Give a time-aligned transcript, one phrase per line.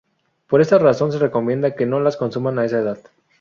[0.47, 2.97] Por esa razón se recomienda que no las consuman a esa edad.